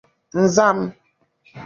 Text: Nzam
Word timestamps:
Nzam 0.43 0.79